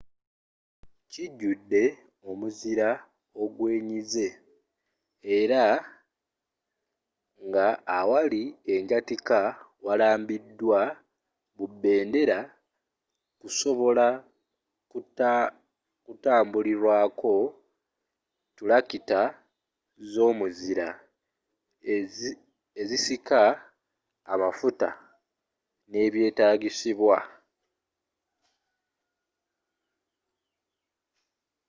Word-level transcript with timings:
kijjudde 1.11 1.83
omuzira 2.29 2.89
ogwenyize 3.43 4.27
era 5.39 5.63
nga 7.47 7.67
awali 7.99 8.43
anjyatika 8.73 9.39
warambiddwa 9.85 10.79
bubendera 11.57 12.39
kusobola 13.39 14.07
kutambulrako 16.07 17.33
ttulakita 18.49 19.21
z'omuzira 20.13 20.87
ezisika 22.81 23.39
amafuta 24.33 24.89
n'ebyetaagisibwa 25.89 27.17